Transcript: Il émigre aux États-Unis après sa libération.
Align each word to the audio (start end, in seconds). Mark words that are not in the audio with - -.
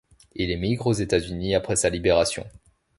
Il 0.33 0.49
émigre 0.49 0.87
aux 0.87 0.93
États-Unis 0.93 1.53
après 1.53 1.75
sa 1.75 1.91
libération. 1.91 2.47